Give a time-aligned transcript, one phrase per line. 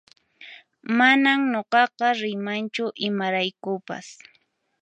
[0.97, 4.07] Manan nuqaqa riymanchu imaraykupas